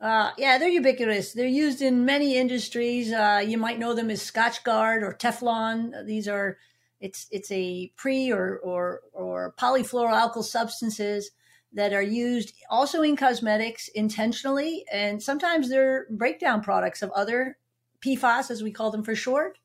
[0.00, 1.32] Uh, yeah, they're ubiquitous.
[1.32, 3.12] They're used in many industries.
[3.12, 6.06] Uh, you might know them as Scotchgard or Teflon.
[6.06, 6.56] These are
[7.00, 11.30] it's it's a pre or or or polyfluoroalkyl substances
[11.72, 17.58] that are used also in cosmetics intentionally, and sometimes they're breakdown products of other
[18.04, 19.58] PFAS, as we call them for short.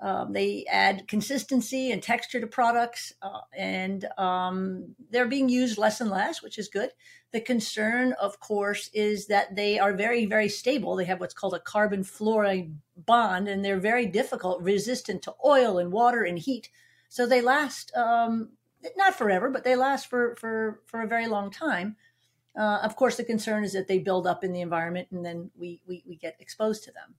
[0.00, 6.00] Um, they add consistency and texture to products, uh, and um, they're being used less
[6.00, 6.90] and less, which is good.
[7.32, 10.96] The concern, of course, is that they are very, very stable.
[10.96, 15.78] They have what's called a carbon fluoride bond, and they're very difficult, resistant to oil
[15.78, 16.68] and water and heat.
[17.08, 18.50] So they last um,
[18.96, 21.96] not forever, but they last for for for a very long time.
[22.54, 25.50] Uh, of course, the concern is that they build up in the environment, and then
[25.56, 27.14] we we, we get exposed to them.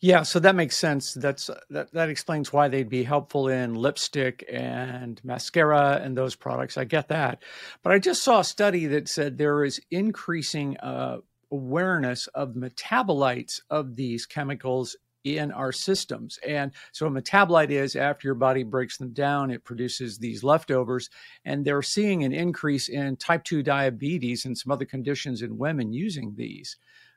[0.00, 1.14] Yeah, so that makes sense.
[1.14, 6.76] That's that that explains why they'd be helpful in lipstick and mascara and those products.
[6.76, 7.42] I get that,
[7.82, 11.18] but I just saw a study that said there is increasing uh,
[11.52, 16.38] awareness of metabolites of these chemicals in our systems.
[16.46, 21.10] And so a metabolite is after your body breaks them down, it produces these leftovers.
[21.44, 25.92] And they're seeing an increase in type 2 diabetes and some other conditions in women
[25.92, 26.76] using these.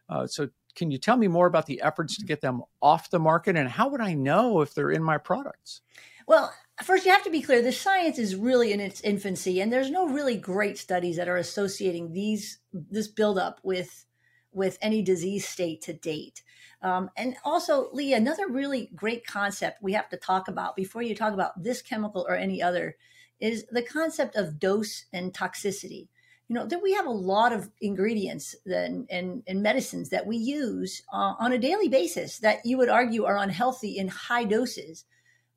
[0.09, 3.19] Uh, so can you tell me more about the efforts to get them off the
[3.19, 5.81] market and how would I know if they're in my products?
[6.27, 9.71] Well, first you have to be clear the science is really in its infancy and
[9.71, 14.05] there's no really great studies that are associating these this buildup with
[14.51, 16.41] with any disease state to date.
[16.81, 21.15] Um, and also, Lee, another really great concept we have to talk about before you
[21.15, 22.95] talk about this chemical or any other
[23.39, 26.07] is the concept of dose and toxicity
[26.47, 30.37] you know that we have a lot of ingredients and, and, and medicines that we
[30.37, 35.05] use uh, on a daily basis that you would argue are unhealthy in high doses.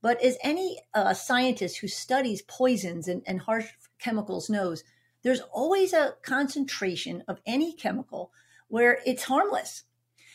[0.01, 3.67] But as any uh, scientist who studies poisons and, and harsh
[3.99, 4.85] chemicals knows
[5.23, 8.31] there's always a concentration of any chemical
[8.69, 9.85] where it's harmless.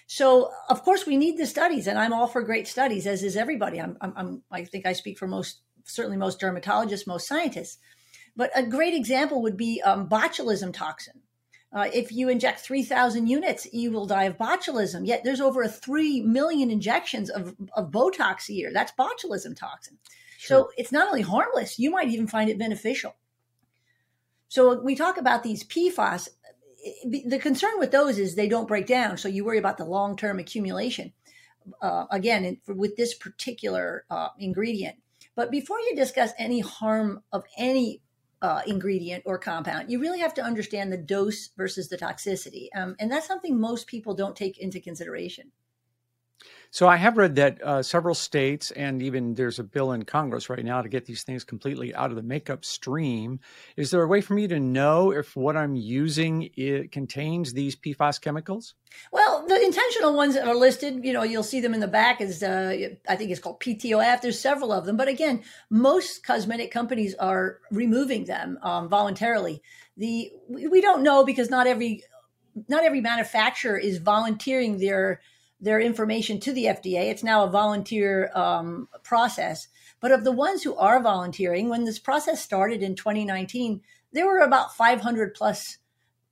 [0.06, 3.38] So of course we need the studies and i'm all for great studies as is
[3.38, 3.82] everybody.
[3.82, 7.80] I'm, I'm, I'm i think i speak for most certainly most dermatologists most scientists
[8.36, 11.22] but a great example would be um, botulism toxin.
[11.74, 15.08] Uh, if you inject 3,000 units, you will die of botulism.
[15.08, 18.72] Yet there's over a 3 million injections of, of Botox a year.
[18.72, 19.98] That's botulism toxin.
[20.38, 20.60] Sure.
[20.60, 23.16] So it's not only harmless, you might even find it beneficial.
[24.50, 26.30] So we talk about these PFAS.
[27.06, 29.18] The concern with those is they don't break down.
[29.18, 31.14] So you worry about the long term accumulation.
[31.82, 34.98] Uh, again, with this particular uh, ingredient.
[35.34, 38.02] But before you discuss any harm of any
[38.44, 39.90] uh, ingredient or compound.
[39.90, 42.68] You really have to understand the dose versus the toxicity.
[42.76, 45.52] Um, and that's something most people don't take into consideration.
[46.72, 50.50] So I have read that uh, several states, and even there's a bill in Congress
[50.50, 53.40] right now to get these things completely out of the makeup stream.
[53.78, 57.76] Is there a way for me to know if what I'm using it contains these
[57.76, 58.74] PFAS chemicals?
[59.12, 62.22] Well, the intentional ones that are listed, you know, you'll see them in the back
[62.22, 62.76] as uh,
[63.08, 64.22] I think it's called PTOF.
[64.22, 69.62] There's several of them, but again, most cosmetic companies are removing them um, voluntarily.
[69.98, 72.04] The we don't know because not every
[72.68, 75.22] not every manufacturer is volunteering their
[75.60, 77.10] their information to the FDA.
[77.10, 79.68] It's now a volunteer um, process.
[80.02, 83.82] But of the ones who are volunteering, when this process started in 2019,
[84.12, 85.78] there were about 500 plus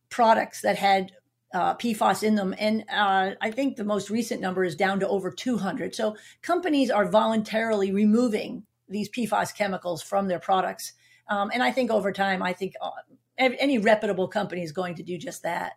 [0.10, 1.14] products that had
[1.54, 2.56] uh, PFAS in them.
[2.58, 5.94] And uh, I think the most recent number is down to over 200.
[5.96, 10.94] So companies are voluntarily removing these PFAS chemicals from their products.
[11.30, 12.92] Um, and I think over time, I think uh,
[13.38, 15.74] any reputable company is going to do just that.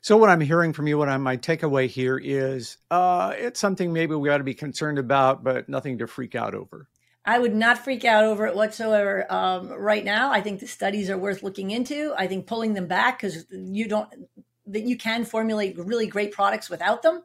[0.00, 3.92] So what I'm hearing from you, what I my takeaway here is, uh, it's something
[3.92, 6.88] maybe we ought to be concerned about, but nothing to freak out over.
[7.24, 10.30] I would not freak out over it whatsoever um, right now.
[10.30, 12.14] I think the studies are worth looking into.
[12.16, 14.08] I think pulling them back because you don't
[14.66, 17.22] that you can formulate really great products without them,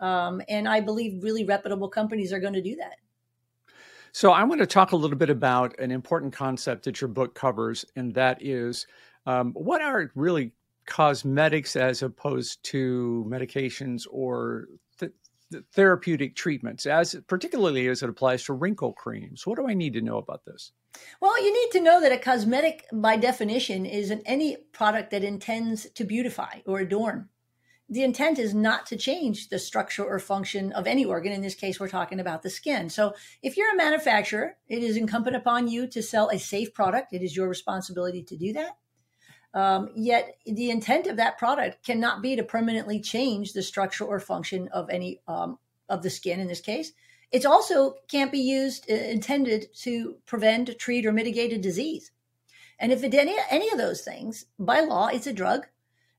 [0.00, 2.96] um, and I believe really reputable companies are going to do that.
[4.12, 7.34] So I want to talk a little bit about an important concept that your book
[7.34, 8.86] covers, and that is
[9.26, 10.52] um, what are really
[10.86, 14.66] cosmetics as opposed to medications or
[14.98, 15.12] th-
[15.72, 19.46] therapeutic treatments, as particularly as it applies to wrinkle creams.
[19.46, 20.72] What do I need to know about this?
[21.20, 25.24] Well, you need to know that a cosmetic, by definition, is an, any product that
[25.24, 27.28] intends to beautify or adorn.
[27.88, 31.32] The intent is not to change the structure or function of any organ.
[31.32, 32.88] In this case, we're talking about the skin.
[32.88, 37.12] So, if you're a manufacturer, it is incumbent upon you to sell a safe product.
[37.12, 38.76] It is your responsibility to do that.
[39.52, 44.20] Um, yet the intent of that product cannot be to permanently change the structure or
[44.20, 45.58] function of any um,
[45.88, 46.92] of the skin in this case.
[47.32, 52.12] It also can't be used uh, intended to prevent, treat, or mitigate a disease.
[52.78, 55.66] And if it any any of those things, by law, it's a drug.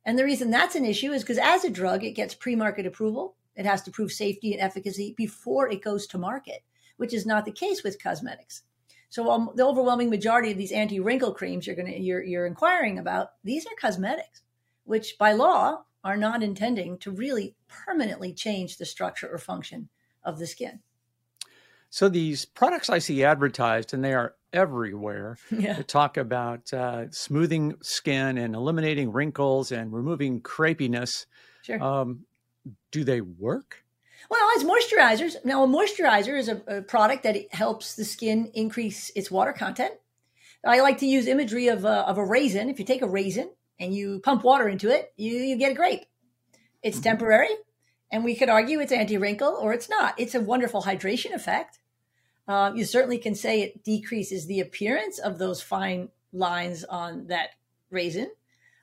[0.05, 3.35] And the reason that's an issue is because as a drug, it gets pre-market approval.
[3.55, 6.63] It has to prove safety and efficacy before it goes to market,
[6.97, 8.63] which is not the case with cosmetics.
[9.11, 12.97] So um, the overwhelming majority of these anti-wrinkle creams you're going to you're, you're inquiring
[12.97, 14.41] about, these are cosmetics,
[14.85, 19.89] which by law are not intending to really permanently change the structure or function
[20.23, 20.79] of the skin.
[21.89, 25.73] So these products I see advertised, and they are everywhere, yeah.
[25.73, 31.25] to talk about uh, smoothing skin and eliminating wrinkles and removing crepiness.
[31.63, 31.83] Sure.
[31.83, 32.21] Um,
[32.91, 33.83] do they work?
[34.29, 39.11] Well, as moisturizers, now a moisturizer is a, a product that helps the skin increase
[39.15, 39.93] its water content.
[40.65, 42.69] I like to use imagery of a, of a raisin.
[42.69, 43.49] If you take a raisin
[43.79, 46.05] and you pump water into it, you, you get a grape.
[46.83, 47.03] It's mm-hmm.
[47.03, 47.49] temporary,
[48.11, 50.13] and we could argue it's anti wrinkle or it's not.
[50.19, 51.79] It's a wonderful hydration effect.
[52.47, 57.49] Uh, you certainly can say it decreases the appearance of those fine lines on that
[57.89, 58.31] raisin.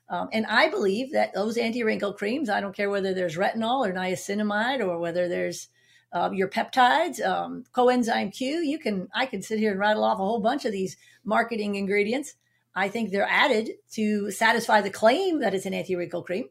[0.09, 3.87] Um, and I believe that those anti wrinkle creams, I don't care whether there's retinol
[3.87, 5.67] or niacinamide or whether there's
[6.11, 10.19] uh, your peptides, um, coenzyme Q, you can, I can sit here and rattle off
[10.19, 12.33] a whole bunch of these marketing ingredients.
[12.73, 16.49] I think they're added to satisfy the claim that it's an anti wrinkle cream.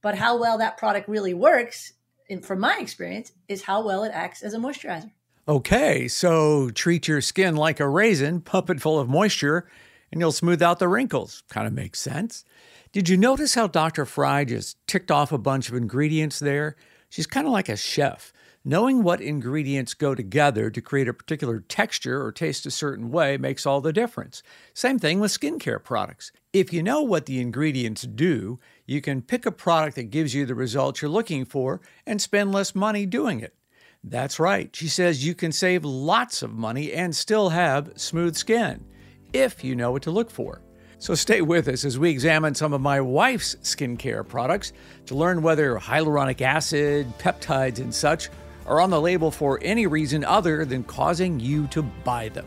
[0.00, 1.92] But how well that product really works,
[2.28, 5.10] in, from my experience, is how well it acts as a moisturizer.
[5.46, 9.68] Okay, so treat your skin like a raisin, pump it full of moisture,
[10.12, 11.42] and you'll smooth out the wrinkles.
[11.48, 12.44] Kind of makes sense.
[12.90, 14.06] Did you notice how Dr.
[14.06, 16.74] Frye just ticked off a bunch of ingredients there?
[17.10, 18.32] She's kind of like a chef.
[18.64, 23.36] Knowing what ingredients go together to create a particular texture or taste a certain way
[23.36, 24.42] makes all the difference.
[24.72, 26.32] Same thing with skincare products.
[26.54, 30.46] If you know what the ingredients do, you can pick a product that gives you
[30.46, 33.54] the results you're looking for and spend less money doing it.
[34.02, 34.74] That's right.
[34.74, 38.86] She says you can save lots of money and still have smooth skin
[39.34, 40.62] if you know what to look for.
[41.00, 44.72] So stay with us as we examine some of my wife's skincare products
[45.06, 48.30] to learn whether hyaluronic acid, peptides, and such
[48.66, 52.46] are on the label for any reason other than causing you to buy them.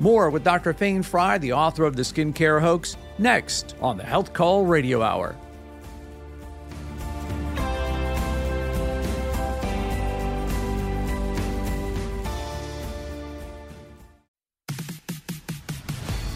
[0.00, 0.74] More with Dr.
[0.74, 5.34] Fayne Frye, the author of The Skincare Hoax, next on the Health Call Radio Hour.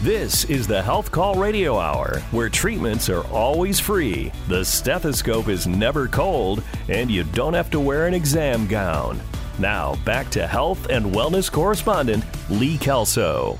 [0.03, 5.65] This is the Health Call Radio Hour, where treatments are always free, the stethoscope is
[5.65, 9.19] never cold, and you don't have to wear an exam gown.
[9.57, 13.57] Now, back to health and wellness correspondent Lee Kelso.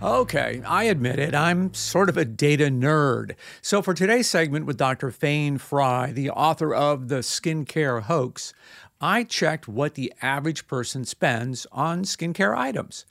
[0.00, 3.34] Okay, I admit it, I'm sort of a data nerd.
[3.60, 5.10] So, for today's segment with Dr.
[5.10, 8.54] Fayne Frye, the author of The Skincare Hoax,
[9.00, 13.04] I checked what the average person spends on skincare items.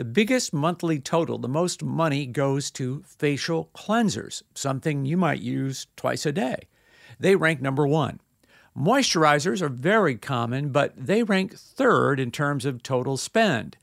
[0.00, 5.88] The biggest monthly total, the most money goes to facial cleansers, something you might use
[5.94, 6.68] twice a day.
[7.18, 8.18] They rank number one.
[8.74, 13.76] Moisturizers are very common, but they rank third in terms of total spend.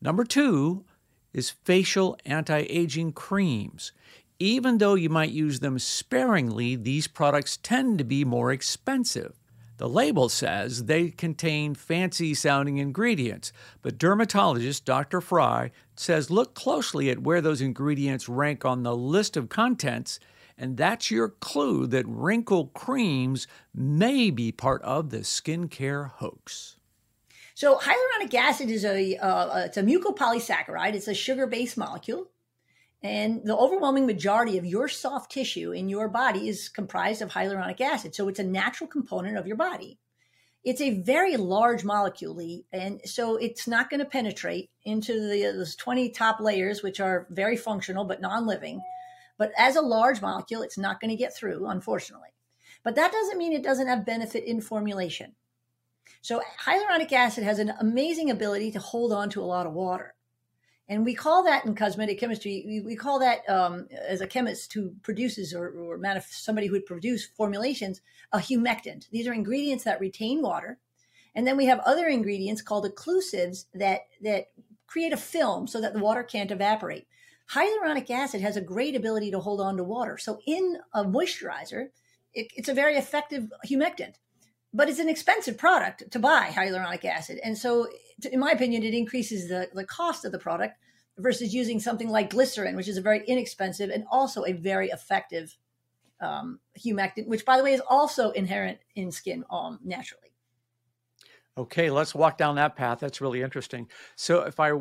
[0.00, 0.84] Number two
[1.32, 3.90] is facial anti aging creams.
[4.38, 9.34] Even though you might use them sparingly, these products tend to be more expensive.
[9.76, 13.52] The label says they contain fancy sounding ingredients,
[13.82, 15.20] but dermatologist Dr.
[15.20, 20.20] Frye says look closely at where those ingredients rank on the list of contents,
[20.56, 26.76] and that's your clue that wrinkle creams may be part of the skincare hoax.
[27.54, 30.94] So hyaluronic acid is a uh, it's a mucopolysaccharide.
[30.94, 32.28] It's a sugar-based molecule,
[33.04, 37.78] and the overwhelming majority of your soft tissue in your body is comprised of hyaluronic
[37.82, 38.14] acid.
[38.14, 39.98] So it's a natural component of your body.
[40.64, 42.40] It's a very large molecule,
[42.72, 47.26] and so it's not going to penetrate into the those 20 top layers, which are
[47.28, 48.80] very functional but non-living.
[49.36, 52.30] But as a large molecule, it's not going to get through, unfortunately.
[52.82, 55.34] But that doesn't mean it doesn't have benefit in formulation.
[56.22, 60.13] So hyaluronic acid has an amazing ability to hold on to a lot of water.
[60.88, 64.72] And we call that in cosmetic chemistry, we, we call that um, as a chemist
[64.72, 69.08] who produces or, or manif- somebody who would produce formulations, a humectant.
[69.10, 70.78] These are ingredients that retain water.
[71.34, 74.50] And then we have other ingredients called occlusives that, that
[74.86, 77.06] create a film so that the water can't evaporate.
[77.52, 80.18] Hyaluronic acid has a great ability to hold on to water.
[80.18, 81.88] So in a moisturizer,
[82.34, 84.14] it, it's a very effective humectant
[84.74, 87.38] but it's an expensive product to buy hyaluronic acid.
[87.44, 87.86] And so,
[88.30, 90.76] in my opinion, it increases the, the cost of the product
[91.16, 95.56] versus using something like glycerin, which is a very inexpensive and also a very effective
[96.20, 100.32] um, humectant, which, by the way, is also inherent in skin um, naturally.
[101.56, 102.98] Okay, let's walk down that path.
[102.98, 103.88] That's really interesting.
[104.16, 104.72] So, if I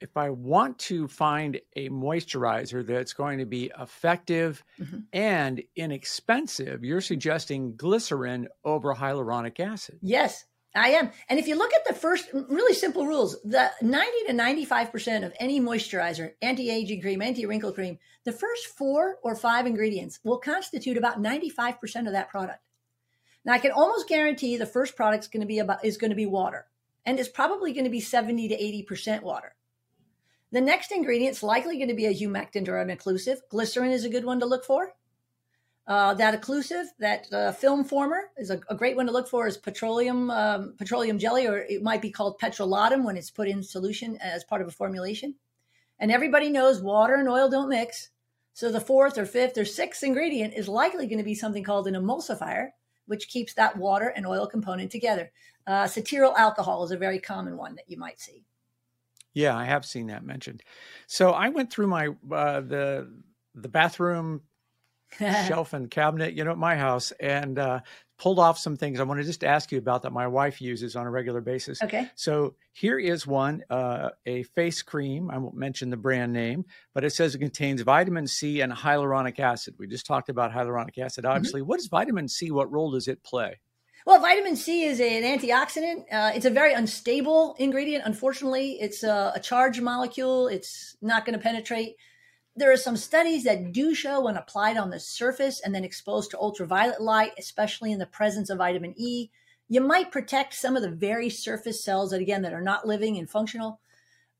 [0.00, 5.00] if I want to find a moisturizer that's going to be effective mm-hmm.
[5.12, 9.98] and inexpensive, you're suggesting glycerin over hyaluronic acid.
[10.00, 11.10] Yes, I am.
[11.28, 15.32] And if you look at the first really simple rules, the 90 to 95% of
[15.40, 21.20] any moisturizer, anti-aging cream, anti-wrinkle cream, the first four or five ingredients will constitute about
[21.20, 22.60] 95% of that product.
[23.44, 26.10] Now I can almost guarantee the first product is going to be about is going
[26.10, 26.66] to be water.
[27.04, 29.54] And it's probably going to be 70 to 80% water.
[30.52, 33.38] The next ingredient is likely going to be a humectant or an occlusive.
[33.50, 34.94] Glycerin is a good one to look for.
[35.86, 39.46] Uh, that occlusive, that uh, film former, is a, a, great one to look for.
[39.46, 43.62] Is petroleum um, petroleum jelly, or it might be called petrolatum when it's put in
[43.62, 45.34] solution as part of a formulation.
[45.98, 48.10] And everybody knows water and oil don't mix.
[48.52, 51.86] So the fourth or fifth or sixth ingredient is likely going to be something called
[51.86, 52.70] an emulsifier,
[53.06, 55.30] which keeps that water and oil component together.
[55.66, 58.44] Uh, cetyl alcohol is a very common one that you might see.
[59.34, 60.62] Yeah, I have seen that mentioned.
[61.06, 63.12] So I went through my uh, the
[63.54, 64.42] the bathroom
[65.18, 67.80] shelf and cabinet, you know, at my house, and uh,
[68.18, 69.00] pulled off some things.
[69.00, 71.82] I want to just ask you about that my wife uses on a regular basis.
[71.82, 72.08] Okay.
[72.14, 75.30] So here is one, uh, a face cream.
[75.30, 79.38] I won't mention the brand name, but it says it contains vitamin C and hyaluronic
[79.38, 79.74] acid.
[79.78, 81.24] We just talked about hyaluronic acid.
[81.24, 81.34] Mm-hmm.
[81.34, 81.68] Obviously, mm-hmm.
[81.68, 82.50] what is vitamin C?
[82.50, 83.58] What role does it play?
[84.06, 86.04] Well, vitamin C is an antioxidant.
[86.10, 88.04] Uh, it's a very unstable ingredient.
[88.06, 90.48] Unfortunately, it's a, a charged molecule.
[90.48, 91.96] It's not going to penetrate.
[92.56, 96.30] There are some studies that do show when applied on the surface and then exposed
[96.30, 99.30] to ultraviolet light, especially in the presence of vitamin E,
[99.68, 103.18] you might protect some of the very surface cells that, again, that are not living
[103.18, 103.80] and functional.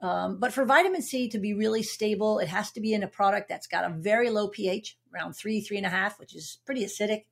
[0.00, 3.08] Um, but for vitamin C to be really stable, it has to be in a
[3.08, 6.58] product that's got a very low pH, around three, three and a half, which is
[6.64, 7.26] pretty acidic.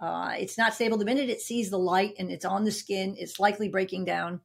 [0.00, 3.14] Uh, it's not stable the minute it sees the light and it's on the skin.
[3.18, 4.40] It's likely breaking down.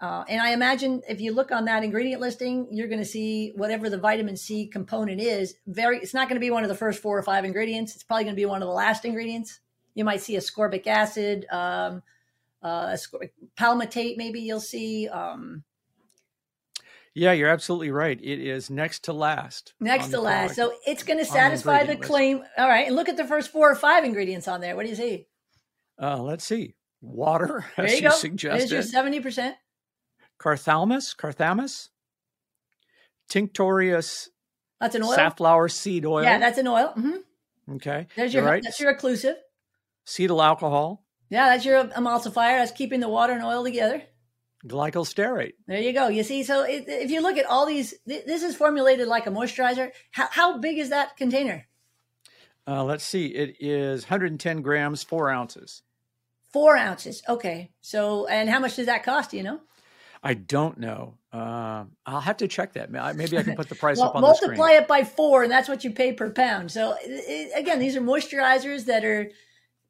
[0.00, 3.52] Uh, and I imagine if you look on that ingredient listing, you're going to see
[3.54, 5.54] whatever the vitamin C component is.
[5.66, 7.94] Very, it's not going to be one of the first four or five ingredients.
[7.94, 9.60] It's probably going to be one of the last ingredients.
[9.94, 12.02] You might see ascorbic acid, um,
[12.62, 14.16] uh, ascorbic palmitate.
[14.16, 15.08] Maybe you'll see.
[15.08, 15.62] Um,
[17.14, 18.18] yeah, you're absolutely right.
[18.22, 19.74] It is next to last.
[19.80, 20.56] Next to last.
[20.56, 22.42] So it's going to satisfy the, the claim.
[22.56, 22.86] All right.
[22.86, 24.74] And look at the first four or five ingredients on there.
[24.76, 25.26] What do you see?
[26.00, 26.74] Uh, let's see.
[27.02, 28.14] Water, there as you, you go.
[28.14, 28.70] suggested.
[28.70, 29.54] There's your 70%.
[30.40, 31.88] Carthalamus, carthamus,
[33.30, 34.28] tinctorius.
[34.80, 35.12] That's an oil.
[35.12, 36.24] Safflower seed oil.
[36.24, 36.94] Yeah, that's an oil.
[36.96, 37.74] Mm-hmm.
[37.74, 38.06] Okay.
[38.16, 38.62] There's your, right.
[38.62, 39.34] That's your occlusive.
[40.06, 41.04] Cetyl alcohol.
[41.28, 42.58] Yeah, that's your emulsifier.
[42.58, 44.02] That's keeping the water and oil together
[44.66, 45.54] glycosterate.
[45.66, 46.08] There you go.
[46.08, 49.30] You see, so it, if you look at all these, this is formulated like a
[49.30, 49.90] moisturizer.
[50.10, 51.66] How, how big is that container?
[52.66, 53.26] Uh, let's see.
[53.26, 55.82] It is 110 grams, four ounces.
[56.52, 57.22] Four ounces.
[57.28, 57.70] Okay.
[57.80, 59.30] So, and how much does that cost?
[59.30, 59.60] Do you know?
[60.22, 61.14] I don't know.
[61.32, 62.90] Uh, I'll have to check that.
[62.90, 64.58] Maybe I can put the price well, up on multiply the screen.
[64.58, 66.70] Multiply it by four, and that's what you pay per pound.
[66.70, 69.30] So, it, again, these are moisturizers that are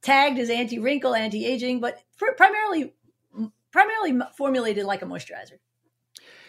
[0.01, 2.03] tagged as anti-wrinkle, anti-aging, but
[2.39, 2.95] primarily
[3.73, 5.59] primarily formulated like a moisturizer.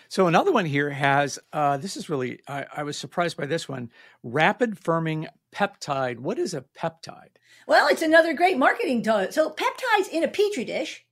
[0.10, 3.68] So another one here has uh, this is really I, I, was surprised by this
[3.68, 3.90] one
[4.22, 6.20] rapid firming peptide.
[6.20, 7.38] What is a peptide?
[7.66, 9.28] Well, it's another great marketing tool.
[9.32, 11.04] So peptides in a petri dish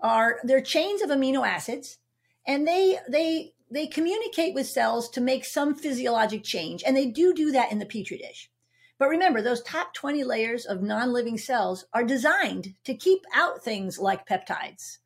[0.00, 1.98] are they're chains of amino acids,
[2.46, 7.34] and they they they communicate with cells to make some physiologic change, and they do
[7.34, 8.50] do that in the petri dish.
[8.98, 13.62] But remember, those top 20 layers of non living cells are designed to keep out
[13.62, 14.96] things like peptides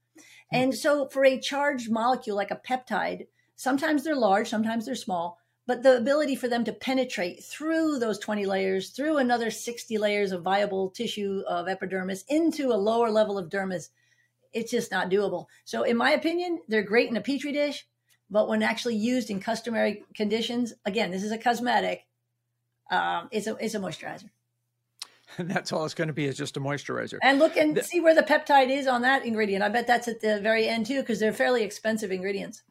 [0.52, 3.26] And so for a charged molecule like a peptide,
[3.56, 8.18] sometimes they're large, sometimes they're small, but the ability for them to penetrate through those
[8.18, 13.38] 20 layers, through another 60 layers of viable tissue of epidermis into a lower level
[13.38, 13.90] of dermis,
[14.52, 15.46] it's just not doable.
[15.64, 17.86] So, in my opinion, they're great in a petri dish,
[18.28, 22.06] but when actually used in customary conditions, again, this is a cosmetic,
[22.90, 24.30] um, it's, a, it's a moisturizer.
[25.38, 27.18] And that's all it's going to be is just a moisturizer.
[27.22, 29.62] And look and the, see where the peptide is on that ingredient.
[29.62, 32.62] I bet that's at the very end too, because they're fairly expensive ingredients.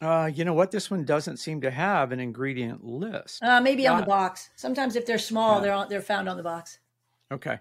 [0.00, 0.70] Uh, you know what?
[0.70, 3.42] This one doesn't seem to have an ingredient list.
[3.42, 4.48] Uh, maybe on the box.
[4.56, 5.60] Sometimes if they're small, yeah.
[5.60, 6.78] they're on, they're found on the box.
[7.32, 7.58] Okay.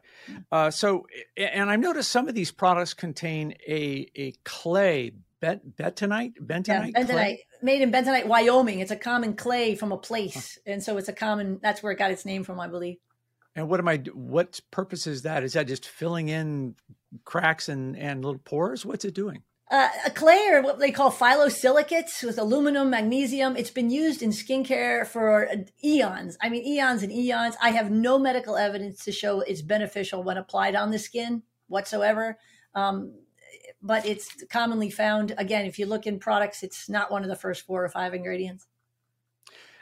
[0.51, 1.05] Uh, so,
[1.37, 7.03] and I've noticed some of these products contain a a clay bet, bentonite, bentonite, yeah,
[7.03, 7.45] bentonite clay?
[7.61, 8.79] made in bentonite, Wyoming.
[8.79, 11.59] It's a common clay from a place, and so it's a common.
[11.61, 12.97] That's where it got its name from, I believe.
[13.55, 13.97] And what am I?
[14.13, 15.43] What purpose is that?
[15.43, 16.75] Is that just filling in
[17.25, 18.85] cracks and and little pores?
[18.85, 19.43] What's it doing?
[19.71, 23.55] Uh, a clay or what they call phyllosilicates with aluminum, magnesium.
[23.55, 25.47] It's been used in skincare for
[25.83, 26.37] eons.
[26.41, 27.55] I mean, eons and eons.
[27.61, 32.39] I have no medical evidence to show it's beneficial when applied on the skin whatsoever.
[32.73, 33.13] Um,
[33.79, 35.35] but it's commonly found.
[35.37, 38.15] Again, if you look in products, it's not one of the first four or five
[38.15, 38.65] ingredients.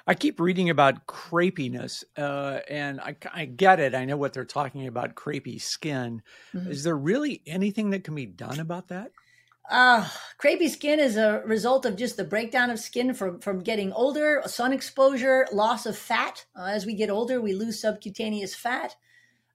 [0.08, 3.94] I keep reading about crepiness, uh, and I, I, get it.
[3.94, 6.22] I know what they're talking about crepey skin.
[6.56, 6.72] Mm-hmm.
[6.72, 9.12] Is there really anything that can be done about that?
[9.70, 10.08] Uh,
[10.42, 14.42] crepey skin is a result of just the breakdown of skin from, from getting older,
[14.46, 16.46] sun exposure, loss of fat.
[16.58, 18.96] Uh, as we get older, we lose subcutaneous fat.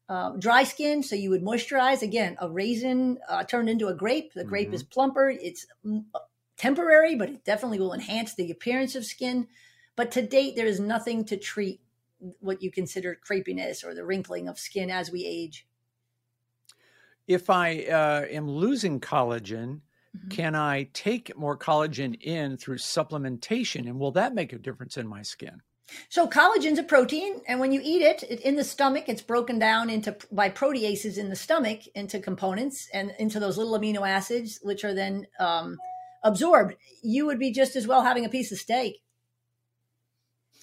[0.06, 2.02] Uh, dry skin, so you would moisturize.
[2.02, 4.34] Again, a raisin uh, turned into a grape.
[4.34, 4.74] The grape mm-hmm.
[4.74, 5.30] is plumper.
[5.30, 6.04] It's mm,
[6.58, 9.48] temporary, but it definitely will enhance the appearance of skin.
[9.96, 11.80] But to date, there is nothing to treat
[12.40, 15.66] what you consider crepiness or the wrinkling of skin as we age.
[17.26, 19.80] If I uh, am losing collagen,
[20.16, 20.28] mm-hmm.
[20.28, 23.88] can I take more collagen in through supplementation?
[23.88, 25.62] And will that make a difference in my skin?
[26.08, 29.58] So collagen's a protein, and when you eat it, it, in the stomach, it's broken
[29.58, 34.58] down into by proteases in the stomach into components and into those little amino acids,
[34.62, 35.76] which are then um,
[36.22, 36.76] absorbed.
[37.02, 39.02] You would be just as well having a piece of steak.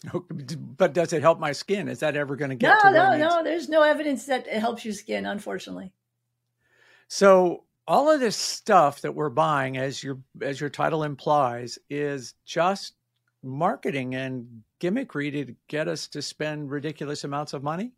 [0.78, 1.88] But does it help my skin?
[1.88, 2.78] Is that ever going to get?
[2.86, 3.44] No, no, no.
[3.44, 5.92] There's no evidence that it helps your skin, unfortunately.
[7.10, 12.36] So all of this stuff that we're buying, as your as your title implies, is
[12.46, 12.94] just
[13.44, 17.92] marketing and gimmickry to get us to spend ridiculous amounts of money.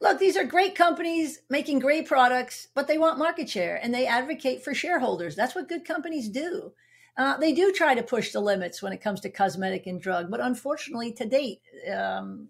[0.00, 4.06] Look, these are great companies making great products, but they want market share and they
[4.06, 5.36] advocate for shareholders.
[5.36, 6.72] That's what good companies do.
[7.16, 10.30] Uh, they do try to push the limits when it comes to cosmetic and drug,
[10.30, 11.60] but unfortunately, to date,
[11.94, 12.48] um,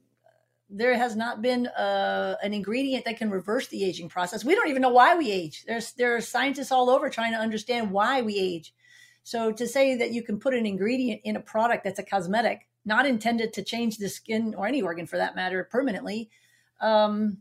[0.71, 4.45] there has not been uh, an ingredient that can reverse the aging process.
[4.45, 5.65] We don't even know why we age.
[5.67, 8.73] There's there are scientists all over trying to understand why we age.
[9.25, 12.69] So to say that you can put an ingredient in a product that's a cosmetic,
[12.85, 16.31] not intended to change the skin or any organ for that matter permanently,
[16.81, 17.39] um,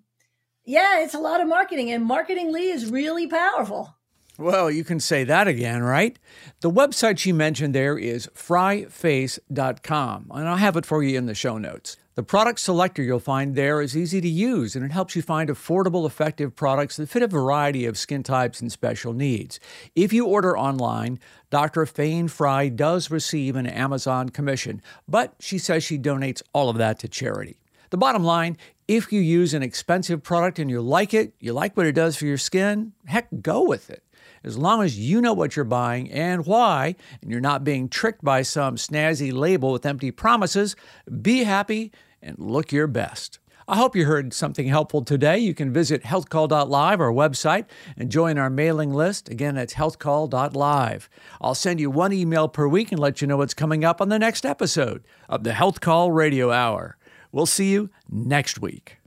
[0.66, 3.96] yeah, it's a lot of marketing, and marketing Lee is really powerful.
[4.38, 6.18] Well, you can say that again, right?
[6.62, 11.36] The website she mentioned there is fryface.com, and I'll have it for you in the
[11.36, 11.98] show notes.
[12.16, 15.50] The product selector you'll find there is easy to use, and it helps you find
[15.50, 19.60] affordable, effective products that fit a variety of skin types and special needs.
[19.96, 21.86] If you order online, Dr.
[21.86, 27.00] Fayne Frye does receive an Amazon commission, but she says she donates all of that
[27.00, 27.60] to charity.
[27.92, 31.78] The bottom line if you use an expensive product and you like it, you like
[31.78, 34.04] what it does for your skin, heck, go with it.
[34.44, 38.24] As long as you know what you're buying and why, and you're not being tricked
[38.24, 40.76] by some snazzy label with empty promises,
[41.22, 43.40] be happy and look your best.
[43.68, 45.38] I hope you heard something helpful today.
[45.38, 49.30] You can visit healthcall.live, our website, and join our mailing list.
[49.30, 51.10] Again, it's healthcall.live.
[51.40, 54.10] I'll send you one email per week and let you know what's coming up on
[54.10, 56.98] the next episode of the Health Call Radio Hour.
[57.32, 58.98] We'll see you next week.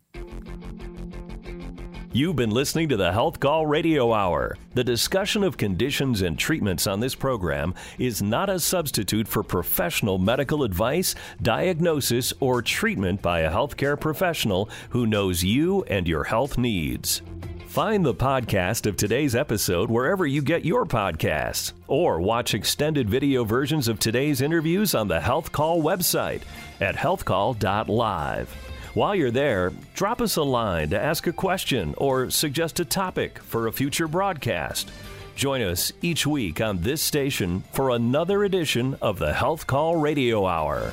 [2.16, 4.56] You've been listening to the Health Call Radio Hour.
[4.74, 10.18] The discussion of conditions and treatments on this program is not a substitute for professional
[10.18, 16.56] medical advice, diagnosis, or treatment by a healthcare professional who knows you and your health
[16.56, 17.20] needs.
[17.66, 23.42] Find the podcast of today's episode wherever you get your podcasts, or watch extended video
[23.42, 26.42] versions of today's interviews on the Health Call website
[26.80, 28.73] at healthcall.live.
[28.94, 33.40] While you're there, drop us a line to ask a question or suggest a topic
[33.40, 34.88] for a future broadcast.
[35.34, 40.46] Join us each week on this station for another edition of the Health Call Radio
[40.46, 40.92] Hour.